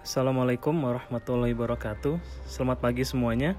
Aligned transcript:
Assalamualaikum 0.00 0.72
warahmatullahi 0.80 1.52
wabarakatuh. 1.52 2.16
Selamat 2.48 2.80
pagi 2.80 3.04
semuanya. 3.04 3.52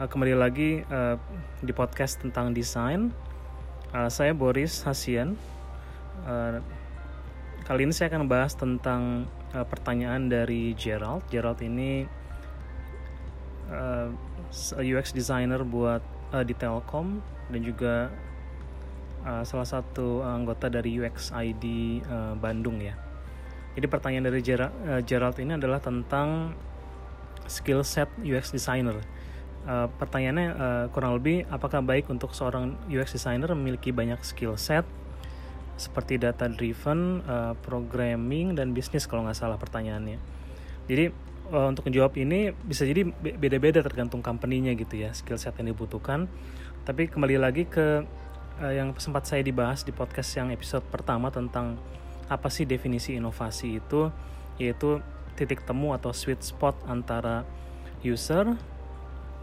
Uh, 0.00 0.08
kembali 0.08 0.32
lagi 0.32 0.80
uh, 0.88 1.20
di 1.60 1.76
podcast 1.76 2.16
tentang 2.24 2.56
desain. 2.56 3.12
Uh, 3.92 4.08
saya 4.08 4.32
Boris 4.32 4.80
Hasian. 4.88 5.36
Kali 7.68 7.84
ini 7.84 7.92
saya 7.92 8.08
akan 8.16 8.32
bahas 8.32 8.56
tentang 8.56 9.28
pertanyaan 9.52 10.32
dari 10.32 10.72
Gerald. 10.72 11.20
Gerald 11.28 11.60
ini 11.60 12.08
UX 14.72 15.12
designer 15.12 15.68
buat 15.68 16.00
uh, 16.32 16.40
di 16.40 16.56
Telkom 16.56 17.20
dan 17.52 17.60
juga 17.60 18.08
salah 19.44 19.68
satu 19.68 20.24
anggota 20.24 20.72
dari 20.72 20.96
UX 20.96 21.28
ID 21.36 22.00
Bandung 22.40 22.80
ya. 22.80 23.07
Jadi 23.78 23.86
pertanyaan 23.86 24.26
dari 24.26 24.42
Gerald, 24.42 24.74
uh, 24.90 24.98
Gerald 25.06 25.38
ini 25.38 25.54
adalah 25.54 25.78
tentang 25.78 26.50
skill 27.46 27.86
set 27.86 28.10
UX 28.18 28.50
designer. 28.50 28.98
Uh, 29.62 29.86
pertanyaannya 30.02 30.48
uh, 30.50 30.84
kurang 30.90 31.14
lebih 31.14 31.46
apakah 31.46 31.78
baik 31.78 32.10
untuk 32.10 32.34
seorang 32.34 32.74
UX 32.90 33.14
designer 33.14 33.54
memiliki 33.54 33.94
banyak 33.94 34.18
skill 34.26 34.58
set 34.58 34.82
seperti 35.78 36.18
data 36.18 36.50
driven, 36.50 37.22
uh, 37.22 37.54
programming 37.62 38.58
dan 38.58 38.74
bisnis 38.74 39.06
kalau 39.06 39.22
nggak 39.22 39.38
salah 39.38 39.54
pertanyaannya. 39.62 40.18
Jadi 40.90 41.14
uh, 41.54 41.70
untuk 41.70 41.86
menjawab 41.86 42.18
ini 42.18 42.50
bisa 42.50 42.82
jadi 42.82 43.06
beda-beda 43.14 43.78
tergantung 43.78 44.26
company-nya 44.26 44.74
gitu 44.74 45.06
ya 45.06 45.14
skill 45.14 45.38
set 45.38 45.54
yang 45.62 45.70
dibutuhkan. 45.70 46.26
Tapi 46.82 47.06
kembali 47.06 47.38
lagi 47.38 47.62
ke 47.70 48.02
uh, 48.58 48.72
yang 48.74 48.90
sempat 48.98 49.30
saya 49.30 49.46
dibahas 49.46 49.86
di 49.86 49.94
podcast 49.94 50.34
yang 50.34 50.50
episode 50.50 50.82
pertama 50.90 51.30
tentang 51.30 51.78
apa 52.28 52.48
sih 52.52 52.68
definisi 52.68 53.16
inovasi 53.16 53.80
itu? 53.80 54.12
Yaitu 54.60 55.00
titik 55.34 55.64
temu 55.64 55.94
atau 55.94 56.12
sweet 56.12 56.42
spot 56.42 56.74
antara 56.90 57.46
user 58.02 58.58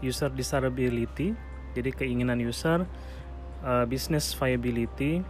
user 0.04 0.28
desirability 0.28 1.32
jadi 1.72 1.88
keinginan 1.88 2.36
user 2.44 2.84
uh, 3.64 3.88
business 3.88 4.36
viability 4.36 5.24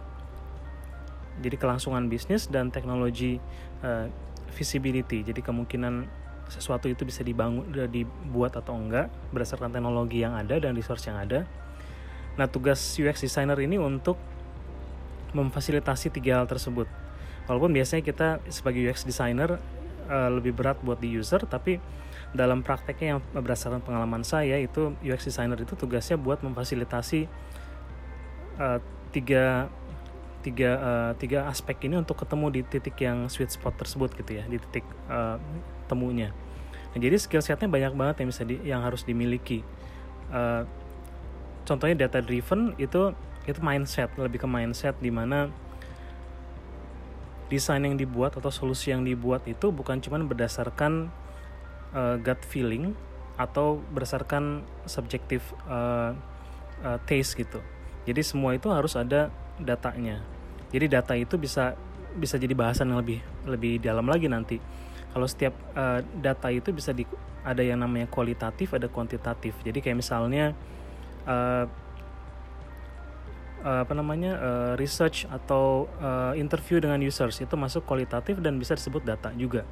jadi 1.39 1.55
kelangsungan 1.55 2.09
bisnis 2.09 2.49
dan 2.49 2.73
teknologi 2.73 3.37
uh, 3.85 4.09
visibility. 4.57 5.21
Jadi 5.21 5.45
kemungkinan 5.45 6.09
sesuatu 6.47 6.87
itu 6.87 7.03
bisa 7.03 7.21
dibangun 7.21 7.67
dibuat 7.91 8.55
atau 8.55 8.73
enggak 8.73 9.11
berdasarkan 9.35 9.69
teknologi 9.69 10.23
yang 10.23 10.33
ada 10.33 10.57
dan 10.57 10.73
resource 10.73 11.05
yang 11.05 11.19
ada. 11.19 11.43
Nah 12.39 12.47
tugas 12.47 12.79
UX 12.97 13.21
designer 13.21 13.57
ini 13.59 13.75
untuk 13.77 14.15
memfasilitasi 15.35 16.09
tiga 16.09 16.41
hal 16.41 16.47
tersebut 16.47 16.87
walaupun 17.47 17.71
biasanya 17.73 18.03
kita 18.03 18.43
sebagai 18.51 18.83
UX 18.83 19.07
designer 19.07 19.57
uh, 20.11 20.29
lebih 20.31 20.53
berat 20.53 20.79
buat 20.83 20.99
di 20.99 21.11
user 21.11 21.41
tapi 21.47 21.79
dalam 22.35 22.59
prakteknya 22.59 23.17
yang 23.17 23.21
berdasarkan 23.31 23.79
pengalaman 23.79 24.21
saya 24.21 24.59
itu 24.59 24.93
UX 24.99 25.25
designer 25.31 25.55
itu 25.57 25.73
tugasnya 25.79 26.19
buat 26.19 26.43
memfasilitasi 26.43 27.25
uh, 28.59 28.79
tiga 29.15 29.71
tiga 30.43 30.71
uh, 30.79 31.11
tiga 31.17 31.47
aspek 31.49 31.87
ini 31.87 31.99
untuk 31.99 32.19
ketemu 32.19 32.47
di 32.51 32.61
titik 32.67 32.95
yang 33.03 33.27
sweet 33.27 33.51
spot 33.51 33.75
tersebut 33.79 34.15
gitu 34.15 34.39
ya 34.39 34.43
di 34.45 34.59
titik 34.61 34.85
uh, 35.11 35.35
temunya. 35.91 36.31
Nah, 36.93 36.99
jadi 36.99 37.19
skill 37.19 37.43
setnya 37.43 37.67
banyak 37.67 37.93
banget 37.95 38.15
yang 38.23 38.29
bisa 38.31 38.43
di, 38.47 38.55
yang 38.63 38.81
harus 38.83 39.03
dimiliki. 39.03 39.63
Uh, 40.31 40.63
contohnya 41.67 42.07
data 42.07 42.23
driven 42.23 42.75
itu 42.79 43.11
itu 43.47 43.59
mindset 43.63 44.11
lebih 44.15 44.43
ke 44.43 44.47
mindset 44.47 44.95
di 44.99 45.11
mana 45.11 45.51
desain 47.47 47.79
yang 47.79 47.95
dibuat 47.95 48.35
atau 48.35 48.51
solusi 48.51 48.91
yang 48.91 49.07
dibuat 49.07 49.47
itu 49.47 49.71
bukan 49.71 50.03
cuma 50.03 50.19
berdasarkan 50.19 51.07
uh, 51.95 52.15
gut 52.19 52.43
feeling 52.43 52.91
atau 53.37 53.79
berdasarkan 53.93 54.65
subjektif 54.89 55.53
uh, 55.69 56.11
uh, 56.83 56.97
taste 57.05 57.37
gitu. 57.37 57.61
Jadi 58.07 58.21
semua 58.23 58.55
itu 58.55 58.67
harus 58.71 58.95
ada 58.95 59.31
datanya. 59.59 60.23
Jadi 60.71 60.85
data 60.91 61.13
itu 61.15 61.39
bisa 61.39 61.75
bisa 62.17 62.35
jadi 62.35 62.57
bahasan 62.57 62.91
yang 62.91 62.99
lebih 62.99 63.19
lebih 63.45 63.79
dalam 63.79 64.07
lagi 64.09 64.27
nanti. 64.27 64.57
Kalau 65.13 65.27
setiap 65.29 65.55
uh, 65.77 66.03
data 66.19 66.51
itu 66.51 66.73
bisa 66.75 66.91
di 66.91 67.07
ada 67.47 67.63
yang 67.63 67.79
namanya 67.79 68.11
kualitatif, 68.11 68.75
ada 68.75 68.91
kuantitatif. 68.91 69.55
Jadi 69.63 69.79
kayak 69.79 69.97
misalnya 70.03 70.51
uh, 71.23 71.65
uh, 73.63 73.85
apa 73.85 73.93
namanya 73.93 74.33
uh, 74.37 74.73
research 74.75 75.25
atau 75.29 75.87
uh, 76.01 76.33
interview 76.37 76.81
dengan 76.81 76.99
users 77.01 77.39
itu 77.41 77.55
masuk 77.57 77.85
kualitatif 77.87 78.37
dan 78.41 78.57
bisa 78.57 78.77
disebut 78.77 79.05
data 79.05 79.33
juga. 79.33 79.65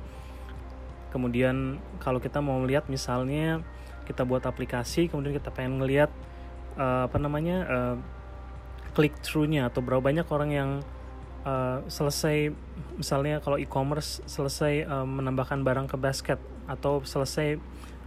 Kemudian 1.12 1.80
kalau 2.04 2.20
kita 2.20 2.44
mau 2.44 2.60
melihat 2.60 2.88
misalnya 2.92 3.64
kita 4.06 4.28
buat 4.28 4.46
aplikasi, 4.46 5.10
kemudian 5.10 5.34
kita 5.36 5.50
pengen 5.50 5.82
ngelihat 5.82 6.12
uh, 6.78 7.08
apa 7.08 7.18
namanya 7.18 7.58
uh, 7.66 7.96
click 8.96 9.16
through-nya 9.20 9.68
atau 9.68 9.84
berapa 9.84 10.00
banyak 10.00 10.28
orang 10.28 10.50
yang 10.52 10.70
uh, 11.44 11.84
selesai 11.88 12.52
misalnya 12.96 13.40
kalau 13.40 13.60
e-commerce 13.60 14.24
selesai 14.26 14.88
uh, 14.88 15.08
menambahkan 15.08 15.62
barang 15.62 15.88
ke 15.92 15.98
basket 16.00 16.40
atau 16.66 17.04
selesai 17.04 17.60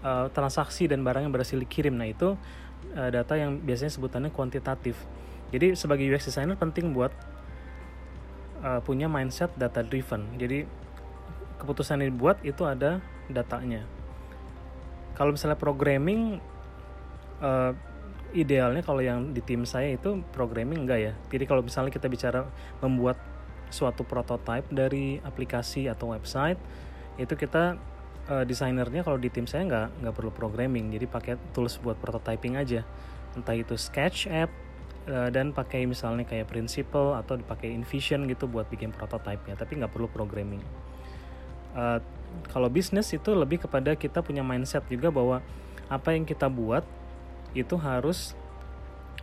uh, 0.03 0.27
transaksi 0.33 0.89
dan 0.91 1.05
barangnya 1.05 1.31
berhasil 1.31 1.57
dikirim. 1.57 1.95
Nah 1.95 2.09
itu 2.11 2.35
uh, 2.97 3.09
data 3.13 3.35
yang 3.39 3.61
biasanya 3.63 3.93
sebutannya 3.95 4.31
kuantitatif. 4.35 4.99
Jadi 5.49 5.73
sebagai 5.75 6.05
UX 6.05 6.29
designer 6.29 6.57
penting 6.61 6.93
buat 6.93 7.13
uh, 8.61 8.81
punya 8.85 9.09
mindset 9.09 9.53
data 9.57 9.81
driven. 9.81 10.37
Jadi 10.37 10.69
keputusan 11.59 12.05
yang 12.05 12.13
dibuat 12.15 12.39
itu 12.45 12.63
ada 12.69 13.01
datanya. 13.33 13.85
Kalau 15.17 15.35
misalnya 15.35 15.59
programming 15.59 16.39
uh, 17.43 17.73
idealnya 18.37 18.85
kalau 18.85 19.01
yang 19.01 19.33
di 19.33 19.41
tim 19.41 19.65
saya 19.65 19.97
itu 19.97 20.21
programming 20.37 20.85
enggak 20.85 21.01
ya. 21.01 21.13
Jadi 21.33 21.45
kalau 21.49 21.65
misalnya 21.65 21.91
kita 21.91 22.07
bicara 22.07 22.45
membuat 22.85 23.19
suatu 23.69 24.05
prototype 24.05 24.69
dari 24.73 25.21
aplikasi 25.21 25.89
atau 25.93 26.17
website 26.17 26.57
itu 27.21 27.35
kita 27.35 27.77
uh, 28.31 28.45
desainernya 28.45 29.05
kalau 29.05 29.21
di 29.21 29.29
tim 29.29 29.45
saya 29.45 29.65
nggak 29.67 29.89
nggak 30.05 30.15
perlu 30.15 30.31
programming 30.33 30.89
jadi 30.95 31.07
pakai 31.09 31.35
tools 31.53 31.77
buat 31.81 32.01
prototyping 32.01 32.57
aja 32.57 32.85
entah 33.37 33.57
itu 33.57 33.77
Sketch 33.77 34.29
app 34.31 34.49
Eh, 35.09 35.31
dan 35.33 35.57
pakai 35.57 35.89
misalnya 35.89 36.29
kayak 36.29 36.53
Principle 36.53 37.17
atau 37.17 37.41
dipakai 37.41 37.73
InVision 37.73 38.29
gitu 38.29 38.45
buat 38.45 38.69
bikin 38.69 38.93
prototipe-nya 38.93 39.57
tapi 39.57 39.81
nggak 39.81 39.89
perlu 39.89 40.05
programming. 40.05 40.61
Uh, 41.73 41.97
kalau 42.53 42.69
bisnis 42.69 43.09
itu 43.17 43.33
lebih 43.33 43.65
kepada 43.65 43.97
kita 43.97 44.21
punya 44.21 44.45
mindset 44.45 44.85
juga 44.85 45.09
bahwa 45.09 45.41
apa 45.89 46.13
yang 46.13 46.29
kita 46.29 46.53
buat 46.53 46.85
itu 47.57 47.73
harus 47.81 48.37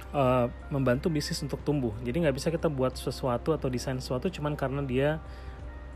uh, 0.10 0.50
membantu 0.74 1.14
bisnis 1.14 1.38
untuk 1.46 1.62
tumbuh. 1.62 1.94
Jadi 2.02 2.26
nggak 2.26 2.34
bisa 2.34 2.50
kita 2.50 2.66
buat 2.66 2.98
sesuatu 2.98 3.54
atau 3.54 3.70
desain 3.70 4.02
sesuatu 4.02 4.26
cuman 4.34 4.58
karena 4.58 4.82
dia 4.82 5.10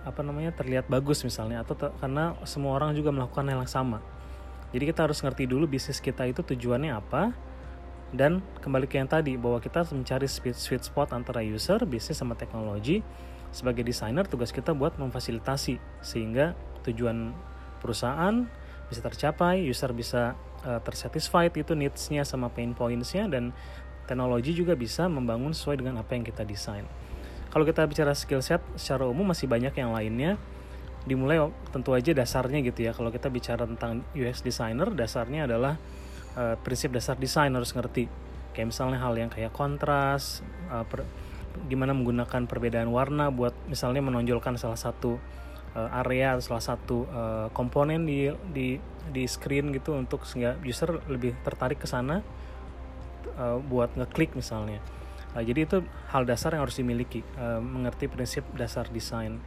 apa 0.05 0.21
namanya 0.21 0.53
terlihat 0.53 0.85
bagus 0.85 1.25
misalnya 1.25 1.65
atau 1.65 1.73
karena 1.97 2.37
semua 2.45 2.77
orang 2.77 2.93
juga 2.93 3.09
melakukan 3.09 3.41
hal 3.49 3.65
yang 3.65 3.65
sama. 3.65 4.05
Jadi 4.69 4.85
kita 4.85 5.09
harus 5.09 5.17
ngerti 5.25 5.49
dulu 5.49 5.65
bisnis 5.65 5.97
kita 5.97 6.29
itu 6.29 6.45
tujuannya 6.45 6.93
apa 6.93 7.48
dan 8.09 8.41
kembali 8.65 8.89
ke 8.89 8.97
yang 8.97 9.09
tadi 9.09 9.37
bahwa 9.37 9.61
kita 9.61 9.85
mencari 9.93 10.25
sweet, 10.25 10.81
spot 10.81 11.13
antara 11.13 11.45
user, 11.45 11.77
bisnis 11.85 12.17
sama 12.17 12.33
teknologi. 12.33 13.05
Sebagai 13.49 13.81
desainer 13.81 14.29
tugas 14.29 14.53
kita 14.53 14.77
buat 14.77 14.97
memfasilitasi 15.01 15.81
sehingga 16.05 16.53
tujuan 16.85 17.33
perusahaan 17.81 18.45
bisa 18.89 19.01
tercapai, 19.05 19.61
user 19.65 19.93
bisa 19.93 20.37
uh, 20.65 20.81
tersatisfied 20.81 21.53
itu 21.57 21.73
needs-nya 21.73 22.25
sama 22.25 22.49
pain 22.49 22.73
points-nya 22.73 23.29
dan 23.29 23.53
teknologi 24.09 24.57
juga 24.57 24.73
bisa 24.73 25.05
membangun 25.05 25.53
sesuai 25.53 25.81
dengan 25.81 26.01
apa 26.01 26.17
yang 26.17 26.25
kita 26.25 26.41
desain. 26.45 26.85
Kalau 27.49 27.65
kita 27.65 27.85
bicara 27.89 28.13
skill 28.13 28.41
set 28.45 28.61
secara 28.77 29.09
umum 29.09 29.29
masih 29.29 29.49
banyak 29.49 29.73
yang 29.73 29.93
lainnya. 29.93 30.37
Dimulai 31.05 31.41
tentu 31.73 31.95
aja 31.97 32.13
dasarnya 32.13 32.61
gitu 32.61 32.85
ya. 32.85 32.91
Kalau 32.93 33.09
kita 33.09 33.31
bicara 33.33 33.65
tentang 33.65 34.05
UX 34.13 34.45
designer, 34.45 34.93
dasarnya 34.93 35.49
adalah 35.49 35.81
uh, 36.35 36.55
prinsip 36.61 36.93
dasar 36.93 37.15
desain 37.15 37.53
harus 37.53 37.71
ngerti. 37.73 38.09
Kayak 38.53 38.75
misalnya 38.75 38.99
hal 39.01 39.13
yang 39.15 39.31
kayak 39.31 39.53
kontras 39.53 40.43
uh, 40.69 40.83
per, 40.83 41.05
gimana 41.69 41.95
menggunakan 41.95 42.45
perbedaan 42.45 42.89
warna 42.89 43.33
buat 43.33 43.53
misalnya 43.65 44.03
menonjolkan 44.05 44.57
salah 44.57 44.77
satu 44.77 45.17
uh, 45.77 45.99
area 46.05 46.37
atau 46.37 46.43
salah 46.53 46.63
satu 46.63 46.97
uh, 47.09 47.47
komponen 47.53 48.05
di 48.05 48.29
di 48.53 48.77
di 49.09 49.23
screen 49.25 49.73
gitu 49.73 49.97
untuk 49.97 50.25
sehingga 50.25 50.57
user 50.61 51.01
lebih 51.09 51.33
tertarik 51.41 51.81
ke 51.81 51.87
sana 51.89 52.21
uh, 53.37 53.57
buat 53.61 53.93
ngeklik 53.97 54.37
misalnya. 54.37 54.81
Uh, 55.33 55.41
jadi 55.45 55.65
itu 55.65 55.77
hal 56.09 56.25
dasar 56.25 56.53
yang 56.57 56.65
harus 56.65 56.77
dimiliki 56.77 57.21
uh, 57.37 57.61
mengerti 57.61 58.09
prinsip 58.09 58.45
dasar 58.57 58.89
desain 58.89 59.37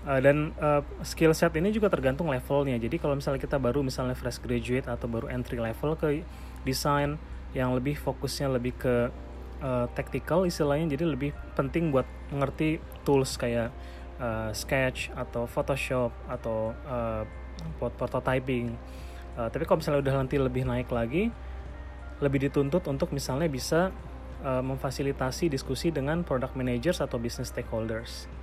Uh, 0.00 0.16
dan 0.16 0.56
uh, 0.56 0.80
skill 1.04 1.36
set 1.36 1.52
ini 1.60 1.68
juga 1.76 1.92
tergantung 1.92 2.32
levelnya. 2.32 2.80
Jadi 2.80 2.96
kalau 2.96 3.20
misalnya 3.20 3.36
kita 3.36 3.60
baru 3.60 3.84
misalnya 3.84 4.16
fresh 4.16 4.40
graduate 4.40 4.88
atau 4.88 5.04
baru 5.04 5.28
entry 5.28 5.60
level 5.60 5.92
ke 5.92 6.24
desain 6.64 7.20
yang 7.52 7.76
lebih 7.76 8.00
fokusnya 8.00 8.48
lebih 8.48 8.80
ke 8.80 9.12
uh, 9.60 9.86
tactical 9.92 10.48
istilahnya, 10.48 10.96
jadi 10.96 11.04
lebih 11.04 11.36
penting 11.52 11.92
buat 11.92 12.08
mengerti 12.32 12.80
tools 13.04 13.36
kayak 13.36 13.68
uh, 14.16 14.48
Sketch 14.56 15.12
atau 15.12 15.44
Photoshop 15.44 16.16
atau 16.32 16.72
uh, 16.88 17.28
prototyping. 17.76 18.72
Uh, 19.36 19.52
tapi 19.52 19.68
kalau 19.68 19.84
misalnya 19.84 20.00
udah 20.00 20.14
nanti 20.16 20.40
lebih 20.40 20.64
naik 20.64 20.88
lagi, 20.88 21.28
lebih 22.24 22.48
dituntut 22.48 22.88
untuk 22.88 23.12
misalnya 23.12 23.52
bisa 23.52 23.92
uh, 24.40 24.64
memfasilitasi 24.64 25.52
diskusi 25.52 25.92
dengan 25.92 26.24
product 26.24 26.56
managers 26.56 27.04
atau 27.04 27.20
business 27.20 27.52
stakeholders. 27.52 28.39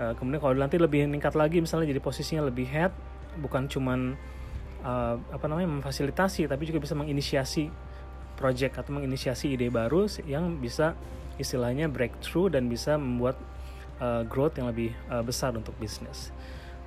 Uh, 0.00 0.16
kemudian 0.16 0.40
kalau 0.40 0.56
nanti 0.56 0.80
lebih 0.80 1.04
meningkat 1.04 1.36
lagi, 1.36 1.60
misalnya 1.60 1.92
jadi 1.92 2.00
posisinya 2.00 2.48
lebih 2.48 2.64
head, 2.64 2.88
bukan 3.36 3.68
cuman 3.68 4.16
uh, 4.80 5.20
apa 5.28 5.44
namanya 5.44 5.68
memfasilitasi, 5.68 6.48
tapi 6.48 6.64
juga 6.64 6.80
bisa 6.80 6.96
menginisiasi 6.96 7.68
project 8.40 8.80
atau 8.80 8.96
menginisiasi 8.96 9.52
ide 9.52 9.68
baru 9.68 10.08
yang 10.24 10.56
bisa 10.56 10.96
istilahnya 11.36 11.92
breakthrough 11.92 12.48
dan 12.48 12.72
bisa 12.72 12.96
membuat 12.96 13.36
uh, 14.00 14.24
growth 14.24 14.56
yang 14.56 14.72
lebih 14.72 14.96
uh, 15.12 15.20
besar 15.20 15.52
untuk 15.52 15.76
bisnis. 15.76 16.32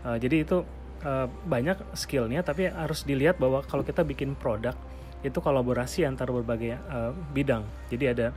Uh, 0.01 0.17
jadi 0.17 0.41
itu 0.41 0.65
uh, 1.05 1.29
banyak 1.45 1.77
skillnya, 1.93 2.41
tapi 2.41 2.65
harus 2.65 3.05
dilihat 3.05 3.37
bahwa 3.37 3.61
kalau 3.61 3.85
kita 3.85 4.01
bikin 4.01 4.33
produk 4.33 4.73
itu 5.21 5.37
kolaborasi 5.37 6.03
antara 6.03 6.33
berbagai 6.33 6.81
uh, 6.89 7.13
bidang. 7.31 7.63
Jadi 7.93 8.05
ada 8.09 8.27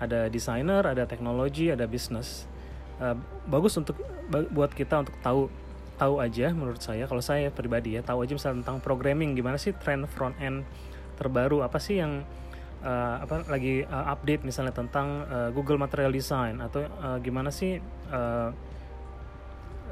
ada 0.00 0.28
desainer, 0.32 0.84
ada 0.84 1.04
teknologi, 1.04 1.68
ada 1.68 1.84
bisnis. 1.84 2.48
Uh, 2.96 3.16
bagus 3.44 3.76
untuk 3.76 4.00
buat 4.30 4.72
kita 4.72 5.04
untuk 5.04 5.16
tahu 5.20 5.52
tahu 5.96 6.20
aja 6.20 6.52
menurut 6.52 6.80
saya. 6.80 7.08
Kalau 7.08 7.24
saya 7.24 7.48
pribadi 7.48 7.96
ya 7.96 8.04
tahu 8.04 8.24
aja 8.24 8.36
misalnya 8.36 8.64
tentang 8.64 8.78
programming 8.84 9.32
gimana 9.32 9.56
sih 9.56 9.72
tren 9.76 10.04
front 10.04 10.36
end 10.40 10.64
terbaru? 11.16 11.64
Apa 11.64 11.80
sih 11.80 12.00
yang 12.00 12.24
uh, 12.84 13.16
apa 13.24 13.48
lagi 13.48 13.82
uh, 13.84 14.12
update 14.12 14.44
misalnya 14.44 14.76
tentang 14.76 15.24
uh, 15.28 15.48
Google 15.52 15.80
Material 15.80 16.12
Design? 16.12 16.60
Atau 16.60 16.84
uh, 16.84 17.18
gimana 17.20 17.48
sih 17.48 17.80
uh, 18.12 18.52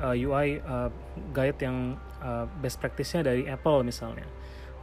uh, 0.00 0.14
UI 0.14 0.60
uh, 0.60 0.92
guide 1.32 1.58
yang 1.64 1.96
uh, 2.20 2.44
best 2.60 2.80
practice-nya 2.80 3.24
dari 3.24 3.48
Apple 3.48 3.84
misalnya. 3.84 4.28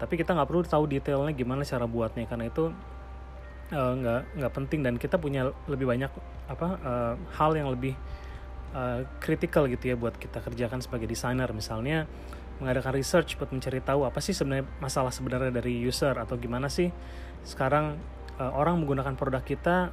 Tapi 0.01 0.17
kita 0.17 0.33
nggak 0.33 0.49
perlu 0.49 0.65
tahu 0.65 0.89
detailnya 0.89 1.33
gimana 1.37 1.61
cara 1.61 1.85
buatnya 1.85 2.25
karena 2.25 2.49
itu 2.49 2.73
uh, 3.71 4.23
nggak 4.37 4.53
penting 4.53 4.83
dan 4.83 4.99
kita 4.99 5.17
punya 5.17 5.49
lebih 5.65 5.87
banyak 5.87 6.11
apa 6.47 6.67
uh, 6.83 7.13
hal 7.35 7.55
yang 7.55 7.71
lebih 7.71 7.95
kritikal 9.19 9.67
uh, 9.67 9.71
gitu 9.71 9.91
ya 9.91 9.95
buat 9.99 10.15
kita 10.15 10.39
kerjakan 10.39 10.79
sebagai 10.79 11.03
desainer. 11.03 11.51
Misalnya 11.51 12.07
mengadakan 12.61 12.93
research 12.93 13.35
buat 13.41 13.49
mencari 13.49 13.81
tahu 13.81 14.05
apa 14.05 14.21
sih 14.21 14.37
sebenarnya 14.37 14.69
masalah 14.77 15.09
sebenarnya 15.09 15.49
dari 15.49 15.81
user 15.81 16.13
atau 16.13 16.37
gimana 16.37 16.69
sih 16.69 16.93
sekarang 17.41 17.97
uh, 18.37 18.53
orang 18.53 18.77
menggunakan 18.77 19.17
produk 19.17 19.41
kita 19.41 19.89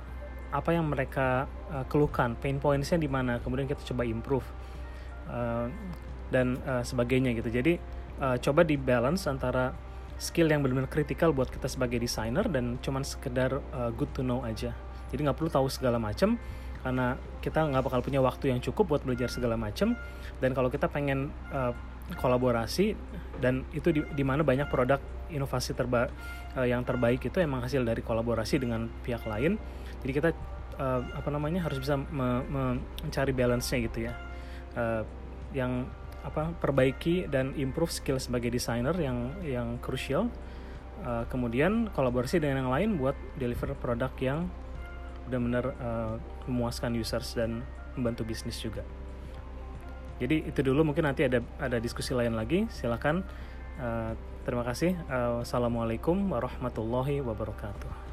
apa 0.52 0.70
yang 0.72 0.84
mereka 0.84 1.48
uh, 1.72 1.84
keluhkan 1.88 2.36
pain 2.36 2.60
pointsnya 2.60 3.00
di 3.00 3.08
mana 3.08 3.40
kemudian 3.40 3.64
kita 3.64 3.80
coba 3.92 4.04
improve 4.04 4.44
uh, 5.32 5.72
dan 6.28 6.60
uh, 6.69 6.84
sebagainya 6.84 7.32
gitu. 7.36 7.48
Jadi 7.48 7.80
uh, 8.20 8.36
coba 8.36 8.64
di 8.69 8.76
balance 8.76 9.25
antara 9.28 9.72
skill 10.19 10.50
yang 10.50 10.61
benar-benar 10.67 10.91
kritikal 10.91 11.31
buat 11.31 11.49
kita 11.49 11.70
sebagai 11.70 12.03
desainer 12.03 12.44
dan 12.50 12.76
cuman 12.82 13.06
sekedar 13.06 13.62
uh, 13.75 13.91
good 13.94 14.11
to 14.12 14.26
know 14.26 14.43
aja. 14.43 14.75
Jadi 15.09 15.25
nggak 15.25 15.38
perlu 15.38 15.50
tahu 15.50 15.67
segala 15.70 15.97
macam 15.97 16.37
karena 16.82 17.19
kita 17.43 17.67
nggak 17.67 17.82
bakal 17.87 18.00
punya 18.03 18.23
waktu 18.23 18.55
yang 18.55 18.61
cukup 18.62 18.87
buat 18.94 19.03
belajar 19.03 19.31
segala 19.31 19.59
macam 19.59 19.99
dan 20.38 20.50
kalau 20.55 20.70
kita 20.70 20.87
pengen 20.87 21.31
uh, 21.50 21.75
kolaborasi 22.19 22.94
dan 23.43 23.67
itu 23.75 23.93
di, 23.93 24.00
di 24.15 24.25
mana 24.25 24.47
banyak 24.47 24.70
produk 24.70 25.03
inovasi 25.29 25.76
terba 25.76 26.09
uh, 26.56 26.67
yang 26.67 26.82
terbaik 26.87 27.21
itu 27.23 27.38
emang 27.43 27.61
hasil 27.61 27.85
dari 27.85 28.00
kolaborasi 28.00 28.62
dengan 28.62 28.88
pihak 29.05 29.26
lain. 29.29 29.61
Jadi 30.00 30.12
kita 30.14 30.31
uh, 30.79 31.03
apa 31.12 31.29
namanya 31.29 31.67
harus 31.67 31.82
bisa 31.82 31.99
me, 31.99 32.43
me, 32.49 32.62
mencari 33.05 33.32
balance-nya 33.35 33.79
gitu 33.85 33.99
ya. 34.09 34.14
Uh, 34.79 35.03
yang 35.53 35.88
apa 36.26 36.53
perbaiki 36.59 37.31
dan 37.31 37.55
improve 37.55 37.94
skill 37.94 38.19
sebagai 38.19 38.50
desainer 38.50 38.94
yang 38.99 39.32
yang 39.43 39.69
krusial 39.79 40.29
uh, 41.06 41.25
kemudian 41.31 41.88
kolaborasi 41.94 42.43
dengan 42.43 42.67
yang 42.67 42.73
lain 42.73 42.91
buat 42.99 43.15
deliver 43.38 43.75
produk 43.79 44.11
yang 44.19 44.50
benar-benar 45.29 45.67
uh, 45.79 46.15
memuaskan 46.49 46.97
users 46.97 47.37
dan 47.37 47.61
membantu 47.94 48.25
bisnis 48.25 48.56
juga. 48.59 48.82
Jadi 50.19 50.50
itu 50.50 50.61
dulu 50.65 50.91
mungkin 50.91 51.06
nanti 51.06 51.29
ada 51.29 51.44
ada 51.62 51.79
diskusi 51.79 52.11
lain 52.17 52.35
lagi. 52.35 52.67
Silakan 52.73 53.23
uh, 53.79 54.12
terima 54.43 54.64
kasih. 54.67 54.99
Uh, 55.06 55.44
wassalamualaikum 55.44 56.17
warahmatullahi 56.32 57.23
wabarakatuh 57.23 58.07